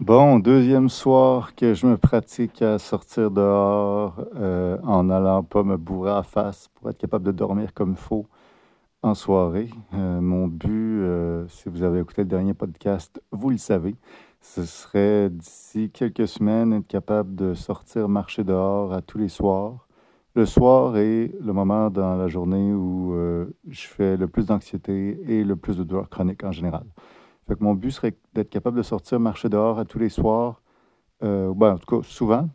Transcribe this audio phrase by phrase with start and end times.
[0.00, 5.76] Bon, deuxième soir que je me pratique à sortir dehors euh, en allant pas me
[5.76, 8.28] bourrer à face pour être capable de dormir comme faut
[9.02, 9.70] en soirée.
[9.94, 13.96] Euh, mon but, euh, si vous avez écouté le dernier podcast, vous le savez,
[14.40, 19.88] ce serait d'ici quelques semaines être capable de sortir marcher dehors à tous les soirs.
[20.36, 23.16] Le soir est le moment dans la journée où
[23.68, 26.84] je fais le plus d'anxiété et le plus de douleur chronique en général.
[27.60, 30.62] Mon but serait d'être capable de sortir marcher dehors à tous les soirs,
[31.22, 32.48] euh, ben, en tout cas souvent,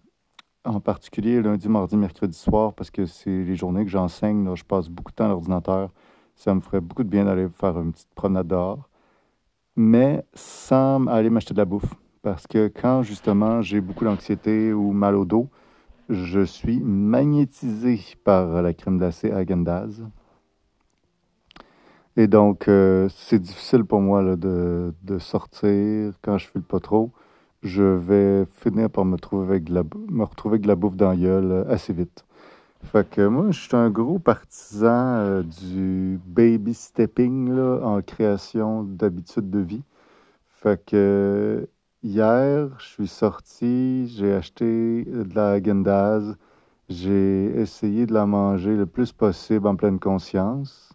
[0.65, 4.55] en particulier lundi, mardi, mercredi soir, parce que c'est les journées que j'enseigne.
[4.55, 5.91] Je passe beaucoup de temps à l'ordinateur.
[6.35, 8.89] Ça me ferait beaucoup de bien d'aller faire une petite promenade dehors,
[9.75, 11.93] mais sans aller m'acheter de la bouffe.
[12.21, 15.49] Parce que quand justement j'ai beaucoup d'anxiété ou mal au dos,
[16.09, 20.03] je suis magnétisé par la crème glacée Agendaz.
[22.15, 26.79] Et donc, euh, c'est difficile pour moi là, de, de, sortir quand je file pas
[26.79, 27.11] trop.
[27.63, 31.65] Je vais finir par me, avec la, me retrouver avec de la bouffe dans euh,
[31.69, 32.25] assez vite.
[32.83, 39.49] Fait que moi, je suis un gros partisan euh, du baby stepping en création d'habitudes
[39.49, 39.83] de vie.
[40.47, 41.67] Fait que
[42.03, 46.35] hier, je suis sorti, j'ai acheté de la Gendaz.
[46.89, 50.92] J'ai essayé de la manger le plus possible en pleine conscience.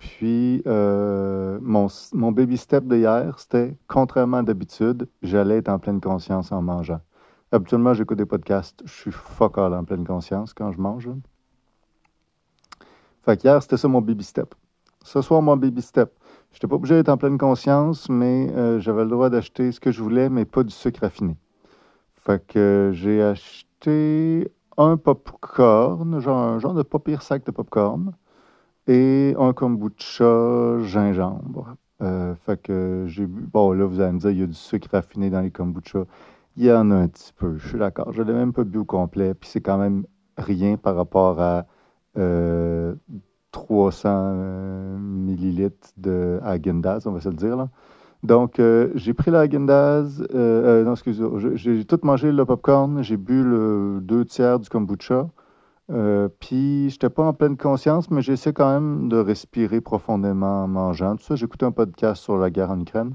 [0.00, 6.00] Puis, euh, mon, baby step de hier, c'était, contrairement à d'habitude, j'allais être en pleine
[6.00, 7.02] conscience en mangeant.
[7.52, 11.10] Habituellement, j'écoute des podcasts, je suis fuck all en pleine conscience quand je mange.
[13.26, 14.54] Fait qu'hier, c'était ça mon baby step.
[15.04, 16.10] Ce soir, mon baby step.
[16.52, 19.80] Je n'étais pas obligé d'être en pleine conscience, mais euh, j'avais le droit d'acheter ce
[19.80, 21.36] que je voulais, mais pas du sucre raffiné.
[22.16, 28.14] Fait que j'ai acheté un popcorn, genre un genre de pas pire sac de popcorn
[28.86, 31.76] et un kombucha gingembre.
[32.02, 33.42] Euh, fait que j'ai bu.
[33.52, 36.04] Bon, là, vous allez me dire, il y a du sucre raffiné dans les kombucha.
[36.56, 38.12] Il y en a un petit peu, je suis d'accord.
[38.12, 40.04] Je ne l'ai même pas bu au complet, puis c'est quand même
[40.36, 41.66] rien par rapport à
[42.14, 47.56] 300 euh, euh, millilitres de Agendaz, on va se le dire.
[47.56, 47.68] Là.
[48.22, 48.60] Donc,
[48.94, 50.22] j'ai pris la Agendaz.
[50.32, 51.38] non, excusez-moi.
[51.54, 53.02] J'ai tout mangé le popcorn.
[53.02, 55.28] J'ai bu le deux tiers du kombucha.
[55.90, 60.64] Euh, puis, je n'étais pas en pleine conscience, mais j'essaie quand même de respirer profondément
[60.64, 61.16] en mangeant.
[61.16, 63.14] Tout ça, j'écoutais un podcast sur la guerre en Ukraine.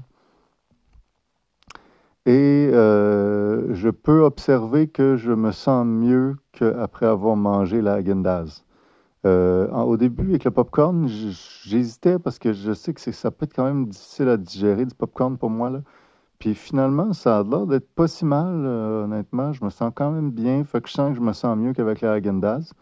[2.26, 8.64] Et euh, je peux observer que je me sens mieux qu'après avoir mangé la Agendaz.
[9.24, 13.54] Euh, au début, avec le popcorn, j'hésitais parce que je sais que ça peut être
[13.54, 15.70] quand même difficile à digérer du popcorn pour moi.
[15.70, 15.80] Là.
[16.38, 19.52] Puis finalement, ça a l'air d'être pas si mal, euh, honnêtement.
[19.52, 20.64] Je me sens quand même bien.
[20.64, 22.72] Fait que je sens que je me sens mieux qu'avec la Agendaz.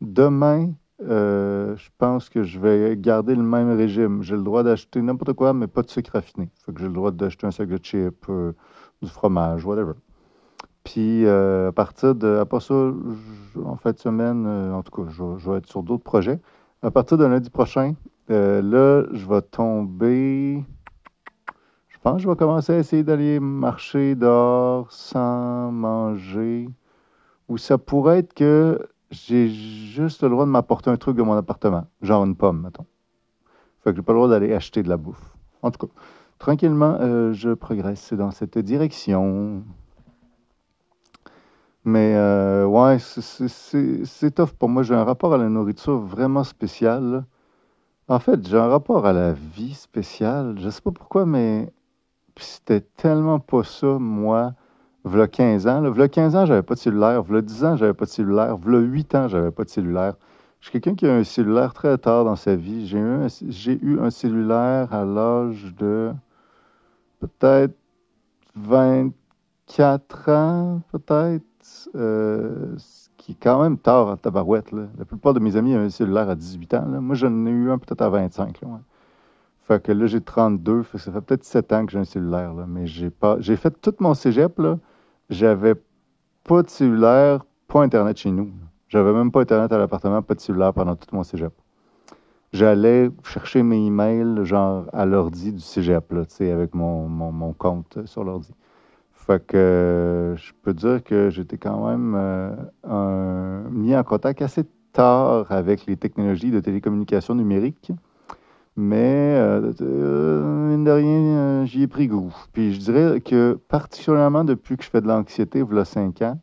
[0.00, 0.72] Demain,
[1.02, 4.22] euh, je pense que je vais garder le même régime.
[4.22, 6.50] J'ai le droit d'acheter n'importe quoi, mais pas de sucre raffiné.
[6.64, 8.52] Fait que j'ai le droit d'acheter un sac de chips, euh,
[9.02, 9.94] du fromage, whatever.
[10.84, 12.36] Puis à partir de.
[12.36, 12.74] Après ça,
[13.64, 16.40] en fin de semaine, en tout cas, je, je, vais être sur d'autres projets.
[16.82, 17.94] À partir de lundi prochain,
[18.28, 20.62] là, je vais tomber
[22.04, 26.68] pense que je vais commencer à essayer d'aller marcher dehors sans manger.
[27.48, 28.78] Ou ça pourrait être que
[29.10, 32.84] j'ai juste le droit de m'apporter un truc de mon appartement, genre une pomme, mettons.
[33.82, 35.34] Fait que j'ai pas le droit d'aller acheter de la bouffe.
[35.62, 35.92] En tout cas,
[36.38, 39.62] tranquillement, euh, je progresse dans cette direction.
[41.84, 44.82] Mais euh, ouais, c'est tough pour moi.
[44.82, 47.24] J'ai un rapport à la nourriture vraiment spécial.
[48.08, 50.56] En fait, j'ai un rapport à la vie spéciale.
[50.58, 51.72] Je sais pas pourquoi, mais
[52.34, 54.54] puis c'était tellement pas ça, moi,
[55.04, 55.82] v'là 15 ans.
[55.90, 57.22] V'là 15 ans, j'avais pas de cellulaire.
[57.22, 58.56] V'là 10 ans, j'avais pas de cellulaire.
[58.56, 60.14] V'là 8 ans, j'avais pas de cellulaire.
[60.60, 62.86] Je suis quelqu'un qui a un cellulaire très tard dans sa vie.
[62.86, 63.26] J'ai eu un,
[63.82, 66.12] eu un cellulaire à l'âge de
[67.20, 67.74] peut-être
[68.56, 71.44] 24 ans, peut-être.
[71.94, 74.70] Euh, ce qui est quand même tard à tabarouette.
[74.72, 76.86] La plupart de mes amis ont un cellulaire à 18 ans.
[77.00, 78.60] Moi, j'en ai eu un peut-être à 25.
[78.60, 78.68] Là,
[79.66, 80.82] fait que là, j'ai 32.
[80.82, 82.52] Fait ça fait peut-être 7 ans que j'ai un cellulaire.
[82.52, 83.36] Là, mais j'ai pas.
[83.40, 84.58] J'ai fait tout mon cégep.
[84.58, 84.78] Là.
[85.30, 85.74] J'avais
[86.44, 88.52] pas de cellulaire, pas Internet chez nous.
[88.88, 91.52] J'avais même pas Internet à l'appartement, pas de cellulaire pendant tout mon cégep.
[92.52, 96.22] J'allais chercher mes emails, genre, à l'ordi du cégep, là,
[96.52, 98.52] avec mon, mon, mon, compte sur l'ordi.
[99.12, 102.14] Fait que je peux dire que j'étais quand même
[102.86, 107.90] euh, mis en contact assez tard avec les technologies de télécommunication numérique.
[108.76, 112.34] Mais, euh, euh, mine de rien, euh, j'y ai pris goût.
[112.52, 116.40] Puis je dirais que, particulièrement depuis que je fais de l'anxiété, voilà 5 ans,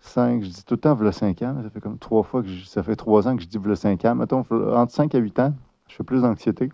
[0.00, 2.48] 5, je dis tout le temps voilà 5 ans, ça fait comme trois fois que
[2.66, 4.14] ça fait trois ans que je dis voilà 5 ans.
[4.14, 5.54] Mettons, entre 5 à 8 ans,
[5.88, 6.70] je fais plus d'anxiété.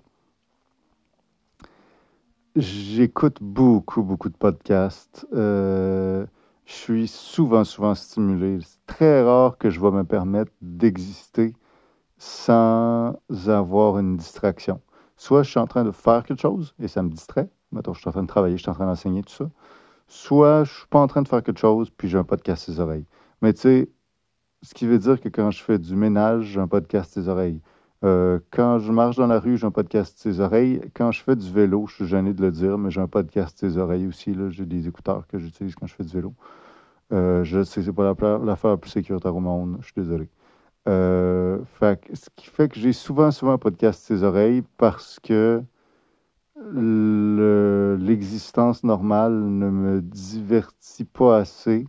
[2.56, 5.26] J'écoute beaucoup, beaucoup de podcasts.
[5.32, 6.26] Je
[6.66, 8.58] suis souvent, souvent stimulé.
[8.62, 11.54] C'est très rare que je vais me permettre d'exister
[12.20, 14.82] sans avoir une distraction.
[15.16, 17.48] Soit je suis en train de faire quelque chose et ça me distrait.
[17.72, 19.48] Mettons, je suis en train de travailler, je suis en train d'enseigner, tout ça.
[20.06, 22.78] Soit je suis pas en train de faire quelque chose, puis j'ai un podcast ses
[22.78, 23.06] oreilles.
[23.40, 23.88] Mais tu sais,
[24.62, 27.62] ce qui veut dire que quand je fais du ménage, j'ai un podcast ses oreilles.
[28.04, 30.82] Euh, quand je marche dans la rue, j'ai un podcast ses oreilles.
[30.92, 33.58] Quand je fais du vélo, je suis gêné de le dire, mais j'ai un podcast
[33.58, 34.36] ses oreilles aussi.
[34.50, 36.34] J'ai des écouteurs que j'utilise quand je fais du vélo.
[37.12, 39.78] Euh, je sais que c'est pas l'affaire la, plus sécuritaire au monde.
[39.80, 40.28] Je suis désolé.
[40.88, 45.62] Euh, fait, ce qui fait que j'ai souvent, souvent un podcast ses oreilles parce que
[47.98, 51.86] l'existence normale ne me divertit pas assez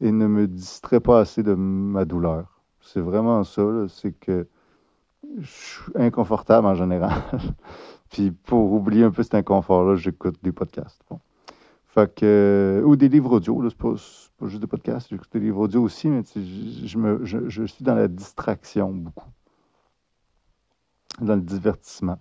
[0.00, 2.60] et ne me distrait pas assez de ma douleur.
[2.80, 3.62] C'est vraiment ça.
[3.88, 4.46] C'est que
[5.38, 7.22] je suis inconfortable en général.
[8.10, 11.02] Puis pour oublier un peu cet inconfort-là, j'écoute des podcasts.
[12.02, 13.94] Ou des livres audio, c'est pas,
[14.46, 19.28] juste des podcasts, j'écoute des livres audio aussi, mais je, suis dans la distraction beaucoup,
[21.20, 22.18] dans le divertissement.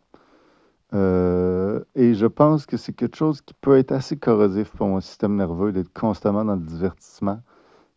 [0.94, 5.02] Euh, et je pense que c'est quelque chose qui peut être assez corrosif pour mon
[5.02, 7.42] système nerveux d'être constamment dans le divertissement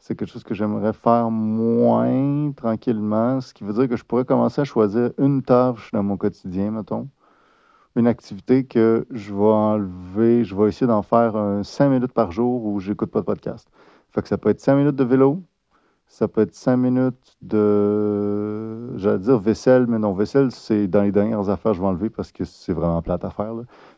[0.01, 4.25] c'est quelque chose que j'aimerais faire moins tranquillement, ce qui veut dire que je pourrais
[4.25, 7.09] commencer à choisir une tâche dans mon quotidien, mettons.
[7.97, 12.31] Une activité que je vais enlever, je vais essayer d'en faire un 5 minutes par
[12.31, 13.69] jour où j'écoute pas de podcast.
[14.11, 15.43] Fait que ça peut être 5 minutes de vélo,
[16.07, 21.13] ça peut être 5 minutes de, j'allais dire vaisselle, mais non, vaisselle, c'est dans les
[21.13, 23.55] dernières affaires, je vais enlever parce que c'est vraiment plate à faire.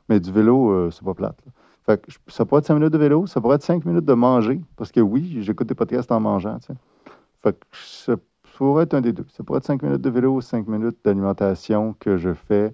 [0.08, 1.38] Mais du vélo, euh, c'est pas plate.
[1.84, 4.14] Fait que ça pourrait être 5 minutes de vélo, ça pourrait être 5 minutes de
[4.14, 6.58] manger, parce que oui, j'écoute des podcasts en mangeant.
[7.42, 8.16] Que ça
[8.56, 9.26] pourrait être un des deux.
[9.28, 12.72] Ça pourrait être 5 minutes de vélo ou 5 minutes d'alimentation que je fais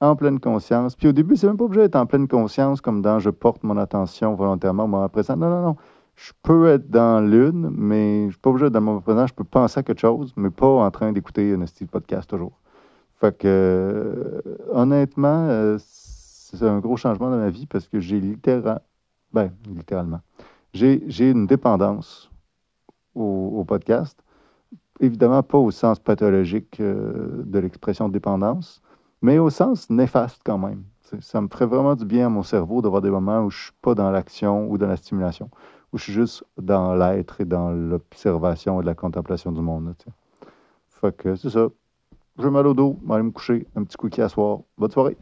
[0.00, 0.96] en pleine conscience.
[0.96, 3.62] Puis au début, c'est même pas obligé d'être en pleine conscience, comme dans je porte
[3.62, 5.36] mon attention volontairement au moment présent.
[5.36, 5.76] Non, non, non.
[6.16, 9.26] Je peux être dans l'une, mais je suis pas obligé d'être dans le moment présent.
[9.26, 12.60] Je peux penser à quelque chose, mais pas en train d'écouter un style podcast toujours.
[13.20, 14.40] Fait que, euh,
[14.72, 18.80] honnêtement, euh, c'est un gros changement dans ma vie parce que j'ai littéralement,
[19.32, 20.20] ben, littéralement,
[20.72, 22.30] j'ai une dépendance
[23.14, 24.18] au, podcast.
[25.00, 28.82] Évidemment, pas au sens pathologique euh, de l'expression dépendance,
[29.24, 30.84] mais au sens néfaste quand même.
[31.20, 33.62] Ça me ferait vraiment du bien à mon cerveau d'avoir des moments où je ne
[33.62, 35.48] suis pas dans l'action ou dans la stimulation,
[35.92, 39.94] où je suis juste dans l'être et dans l'observation et la contemplation du monde.
[40.90, 41.68] fait que c'est ça.
[42.38, 44.58] Je mal au dos, vais aller me coucher, un petit cookie à soir.
[44.76, 45.16] Bonne soirée.